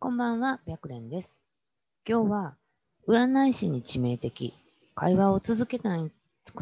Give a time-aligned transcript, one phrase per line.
[0.00, 1.40] こんばんは、白蓮です。
[2.08, 2.56] 今日は、
[3.08, 4.54] 占い師に致命的、
[4.94, 6.12] 会話を続けたい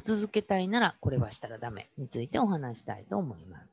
[0.04, 3.70] 続けたいならこれはしたらダメについてお話したいと思います。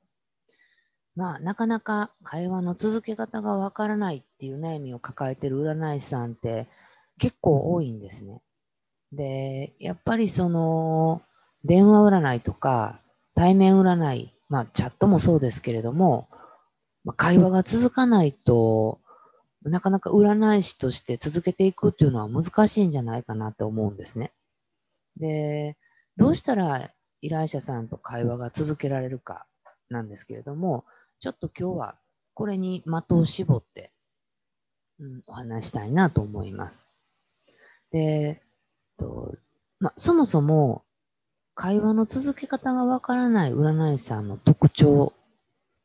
[1.15, 6.67] まあ、なかなか会話の続け方がわからないっていう悩みを抱えてる占い師さんって
[7.17, 8.41] 結構多いんですね。
[9.13, 11.21] で、やっぱりその、
[11.63, 12.99] 電話占いとか
[13.33, 16.27] 対面占い、まあ、チャットもそうですけれども、
[17.05, 18.99] まあ、会話が続かないと、
[19.65, 24.31] なかなか占い師として続けていくっていうのは難しいんじゃないかなと思うんですね。
[25.17, 25.77] で、
[26.17, 29.45] どうしたら依頼者さんと会話が続けられるか
[29.89, 30.85] なんですけれども、
[31.19, 31.95] ちょっと今日は
[32.33, 33.91] これに的を絞って、
[34.99, 36.85] うん、お話したいなと思います。
[37.91, 38.41] で、
[38.97, 39.35] と
[39.79, 40.83] ま、そもそも
[41.55, 45.13] 会話の続け方がわからない占い師さんの特徴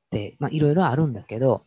[0.06, 1.62] って、まあ、いろいろあるんだけど、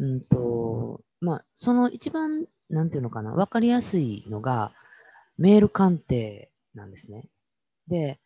[0.00, 4.72] うんと、まあ、その一番、なんていうのかな、わかりやすいのが、
[5.38, 7.26] メール鑑定なんですね。
[7.86, 8.18] で、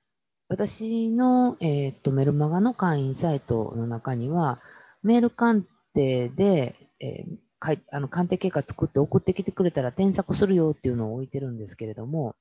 [0.48, 4.60] 私の、えっ、と、メルマガの会員サイトの中には、
[5.02, 12.36] メール鑑定で、えーかいあの鑑定結果作って送ってきてくれたら添削するよっていうのを置いてるんですけれども、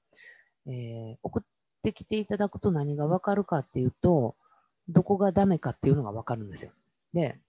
[0.68, 1.44] えー送っ
[1.82, 4.36] てきていただくと何がわかるかっていうと、
[4.90, 6.72] どこがダメかっていうのがわかるんですよ。
[7.14, 7.40] で、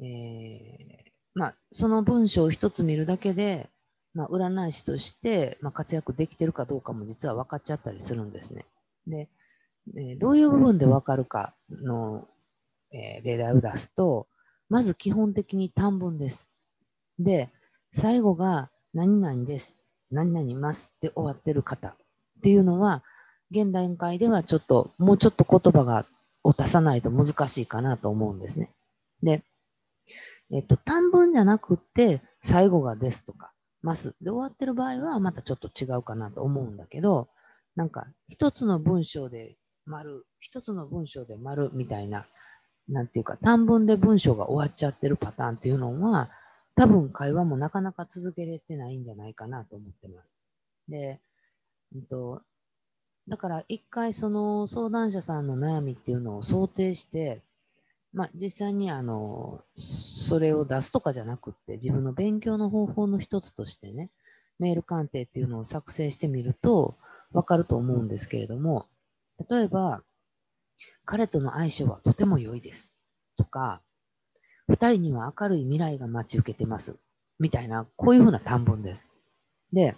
[0.00, 3.68] えーまあ、その文章を一つ見るだけで、
[4.14, 8.64] まあ、占い師として、まあ、活躍できてるかどうかも実は分かっちゃったりするんですね。
[9.06, 9.28] で、
[9.96, 12.26] えーどういう部分で分かるかの、
[12.92, 14.26] えー例題を出すと、
[14.70, 16.48] まず基本的に短文です。
[17.18, 17.50] で、
[17.92, 19.74] 最後が何々です、
[20.10, 21.96] 何々ますって終わってる方っ
[22.42, 23.02] ていうのは、
[23.50, 26.06] 現段階ではちょっと、もうちょっと言葉が
[26.42, 28.70] を足さないと難しいかなと思うんですね。
[29.22, 29.42] で、
[30.50, 37.28] えっと、短文じゃなくて、最後がですとか、ますで終わってる場合はまたちょっと違うかなと思うんだけど、
[37.74, 42.26] なんか、一つの文章で丸、一つの文章で丸みたいな、
[42.88, 46.30] なんていうか、短文で文章が終わっちゃってるパターンっていうのは、
[46.76, 50.34] 多分会話もなかなか続けれてないんじゃないかなと思ってます。
[50.88, 51.20] で、
[51.94, 52.42] うんと、
[53.28, 57.42] だから一回その相談者さんの悩みっていうのを想定して、
[58.16, 64.10] まあ実際にあの、それを出すとかじゃなくって自分の勉強の方法の一つとしてね、
[64.58, 66.96] メール鑑定っていうのを作成してみると
[67.32, 68.86] わかると思うんですけれども、
[69.50, 70.02] 例えば、
[71.04, 72.94] 彼との相性はとても良いです
[73.36, 73.82] とか、
[74.66, 76.96] 二人には明るい未来が待ち受けてます
[77.38, 79.06] みたいな、こういうふうな短文です。
[79.74, 79.94] で、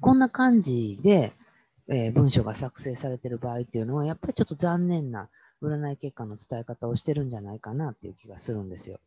[0.00, 1.32] こんな感じで、
[1.88, 5.28] えー文章が作成されてる場合っていうのは、やっぱりちょっと残念な
[5.62, 9.00] 占い結果の伝え方をしてるんじゃないかなっていう気がするんですよ。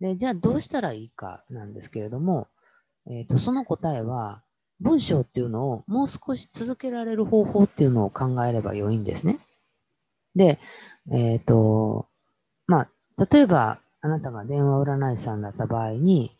[0.00, 2.48] で、じゃあどうしたらいいかなんですけれども、
[3.06, 4.42] えーと、その答えは、
[4.80, 9.38] 文章っていうのをもう少し続けられる方法っていうのを考えれば良いんですね。
[10.34, 10.58] で、
[11.12, 12.08] えっ、と、
[12.66, 16.36] まあ、例えば、あなたが電話占い師さんだった場合に、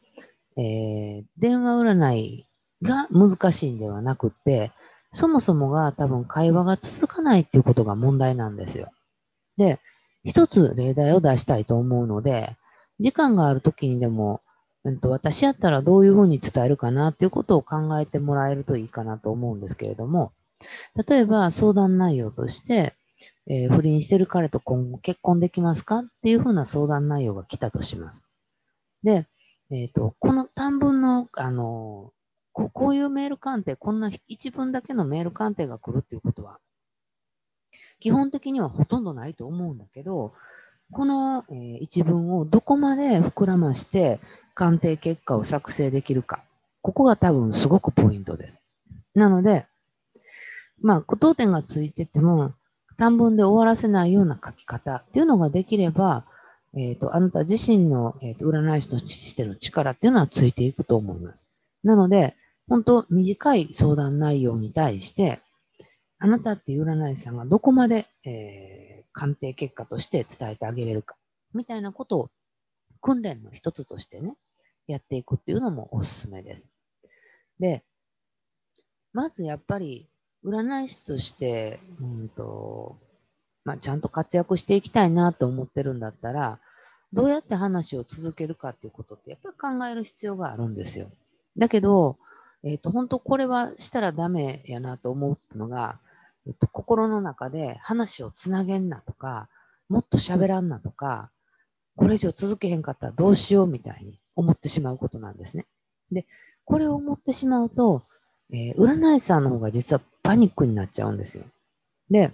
[0.57, 2.47] えー電話占い
[2.83, 4.73] が難しいんではなくって、
[5.13, 8.91] そもそもが多分会話が続かないっていうことが問題なんですよ。
[9.63, 9.79] で、
[10.25, 12.57] 一つ例題を出したいと思うので、
[12.99, 14.41] 時間がある時にでも、
[14.85, 20.33] うんと、私やったらどういうふうに伝えるかなっていうことを考えてもらえるといいかなと思うんですけれども、
[21.07, 22.95] 例えば相談内容として、
[23.47, 28.25] えー不倫してる彼と今後結婚できますかっていうふうな相談内容が来たとします。
[29.05, 29.27] で、
[29.71, 32.13] えっ、と、この短文の、あの
[32.53, 36.59] こ、こういうメール鑑定、こんな一文だけのメール鑑定が来るっていうことは、
[38.03, 40.35] 基本的にはほとんどないと思うんだけど、
[40.91, 44.19] この、えー一文をどこまで膨らまして
[44.55, 46.43] 鑑定結果を作成できるか、
[46.83, 48.61] ここが多分すごくポイントです。
[49.15, 49.67] なので、
[50.81, 52.55] まあ、句読点がついてても、
[52.99, 56.25] 短文で終わらせないような書き方っていうのができれば、
[56.77, 61.47] えっ、と、あなた自身の、えーと占い師としての力っていうのはついていくと思います。
[61.85, 62.35] なので、
[62.69, 65.41] 本当短い相談内容に対して、
[66.23, 71.17] あなたっていう占い師さんがどこまで、えー鑑定結果として伝えてあげれるか、
[71.55, 72.31] みたいなことを
[73.01, 74.37] 訓練の一つとしてね、
[74.87, 76.69] やっていくっていうのもおすすめです。
[77.61, 77.85] で、
[79.13, 80.09] まずやっぱり
[80.45, 82.99] 占い師として、うんと、
[83.65, 86.59] まあ、ちゃんと活躍していきたいなと思ってるんだったら、
[87.13, 91.11] どうやって話を続けるかっていうことってやっぱり考える必要があるんですよ。
[91.59, 92.17] だけど、
[92.65, 96.01] えっ、と、本当これはしたらダメやなと思うのが、
[96.47, 99.49] えっと、心の中で話をつなげんなとか、
[99.89, 101.31] もっと喋らんなとか、
[101.97, 105.67] これ以上続けへんかったらどうしようみたいに思ってしまうことなんですね。
[106.11, 106.27] で、
[106.65, 108.03] これを思ってしまうと、
[108.51, 111.45] えー、占い師さんの方が実はパニックになっちゃうんですよ。
[112.11, 112.33] で、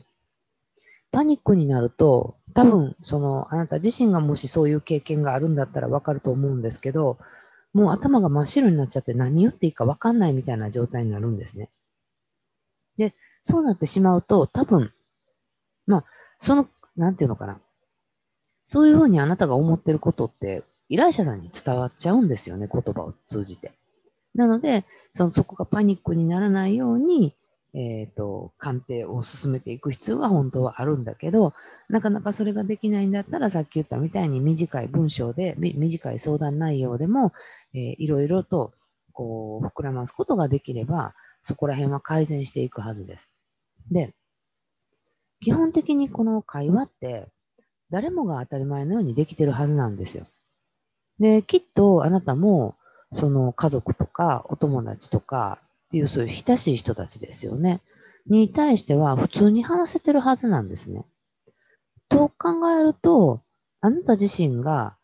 [1.11, 7.19] パニックになると、多分、その、あなた自身がもしそういう経験があるんだったらわかると思うんですけど、
[7.72, 11.70] もう頭が真っ白になっちゃって何言っていいかわかんないみたいな状態になるんですね。
[12.96, 14.93] で、そうなってしまうと、多分、
[15.87, 16.05] まあ、
[16.38, 17.61] その、なんていうのかな。
[18.64, 23.73] そういうふうにあなたが思ってることって、依頼者さんに伝わっちゃうんですよね、言葉を通じて。
[24.35, 27.35] なので、そのそこがパニックにならないように、
[27.75, 31.55] えっ、ー、と、鑑定を進めていく必要が本当はあるんだけど、
[31.88, 37.32] なかなかそれができないんだったら、さっき言ったみたいに短い文章で、短い相談内容でも、
[37.75, 38.73] えー、いろいろと、
[39.12, 43.29] こう、膨らますことができれば、そこら辺は改善していくはずです。
[43.90, 44.14] で、
[45.40, 47.29] 基本的にこの会話って、
[47.90, 50.26] 誰もが当たり前のようにできてるはずなんですよ。
[51.19, 52.76] で、きっとあなたも、
[53.12, 57.81] その家族とかお友達とかっていうそういう親しい人たちですよね。
[58.26, 61.06] に対しては普通に話せてるはずなんですね。
[62.11, 63.40] と考えると、
[63.81, 64.96] あなた自身が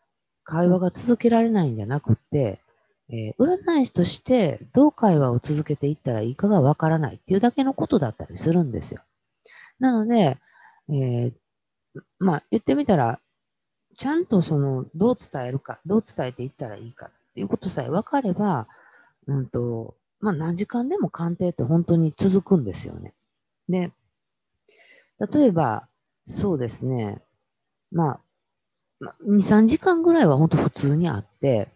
[0.43, 2.59] 会話が続けられないんじゃなくって、
[3.09, 9.01] えー、占い師としてどう会話を続けていったらいいかがわからないっていうだけのことだったりするんですよ。
[9.79, 10.37] なので、
[10.89, 11.33] えー、
[12.19, 13.19] まあ言ってみたら、
[13.95, 18.67] ちゃんとその、どう伝えるか、どう伝えていったらいいかっていうことさえ分かれば、
[19.27, 23.13] うんと、まあ何時間でも鑑定って本当に続くんですよね。
[23.69, 23.91] で、
[25.19, 25.87] 例えば、
[26.25, 27.21] そうですね、
[27.91, 28.19] ま
[29.01, 31.69] あ、2、3時間ぐらいは本当普通にあって、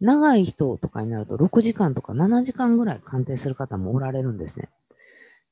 [0.00, 4.68] 長い人とかになると6時間とか7時間ぐらい鑑定する方もおられるんですね。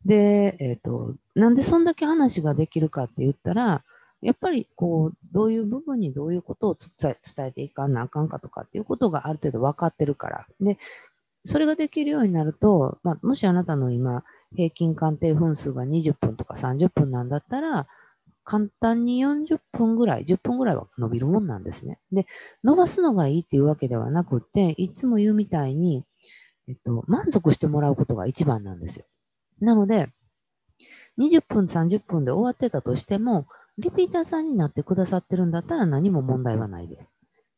[0.05, 3.83] で、えっ、ー、と、なんでそんだけ話ができるかって言ったら、
[4.23, 10.47] やっぱりこう、どういう部分にどういうことを伝えていかなあかんかとかっていうことがある程度分かってるから。
[10.61, 10.79] で、
[11.45, 17.87] それができるようになると、まあ、もしあなたの今、平均鑑定分数が20分とか30分なんだったら、
[18.47, 21.99] 簡単に40分ぐらい、10分ぐらいは伸びるもんなんですね。
[22.13, 22.27] で、
[22.63, 26.05] 伸ばすのがいいっていうわけではなくて、いつも言うみたいに、
[26.69, 29.05] えっと、満足してもらうことが一番なんですよ。
[29.61, 30.11] なので、
[31.19, 33.49] 20分、30分で終わってたとしても、
[33.79, 37.11] リピーターさんになってくださってるんだったら何も問題はないです。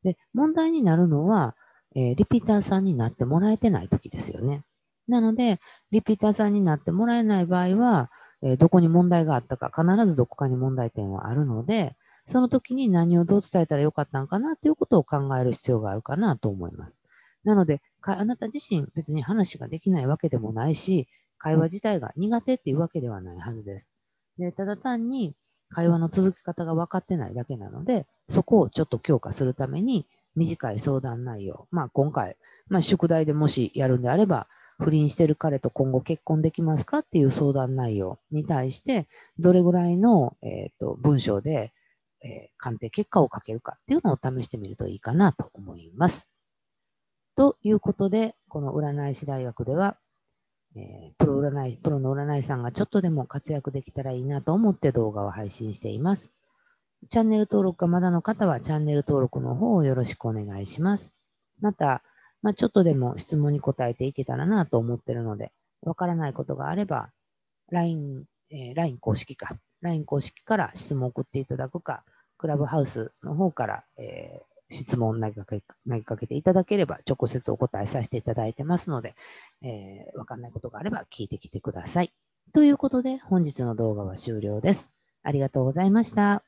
[0.04, 1.54] で、問題になるのは、
[1.94, 4.62] えー、リピーターさんになってもらえてない時ですよね。
[5.06, 8.10] なので、リピーターさんになってもらえない場合は、
[8.42, 11.96] えー、どこに問題があったか、必ずどこかに問題点はあるので、
[12.26, 16.96] その時に何をどう伝えたらよかったのかなということを考える必要があるかなと思います。
[17.44, 21.08] なので、あなた自身別に話ができないわけでもないし、
[21.38, 23.88] 会話自体が苦手っていうわけではないはずです。
[24.38, 25.34] でただ単に
[25.70, 30.06] 会話の続き方が分かってないだけなので、そこをちょっと強化するために、
[30.36, 32.36] 短い相談内容、まあ今回、
[32.68, 39.08] まあ宿題でもしやるんであれば、不倫してる彼と今後結婚できますかっていう相談内容に対して、
[39.38, 41.72] どれぐらいの、えーと、文章で、
[42.22, 46.30] えー、鑑定結果を書けるかっていうのを試してみるといいかなと思います。
[47.36, 49.96] ということで、この占い師大学では、
[50.76, 56.32] えー、プロ占い、プロの占い師さんがちょっとでも活躍できたらいいなと思って動画を配信しています。
[57.10, 61.12] チャンネル登録がまだの方はチャンネル登録の方をよろしくお願いします。
[61.60, 62.02] また、
[62.42, 65.52] まあ、ちょっとでも質問に答えていけたらなと思ってるので、
[65.82, 67.10] わからないことがあれば、
[67.70, 72.04] LINE、えー、LINE 公式か、LINE 公式から質問を送っていただくか、
[72.36, 79.14] クラブハウスの方から、えー、質問を投げかけ投げかけていただければ、直接お答えさせていただいてますので、
[79.62, 82.12] えー、わかんないことがあれば聞いてきてください。
[82.52, 84.90] ということで、本日の動画は終了です。
[85.22, 86.47] ありがとうございました。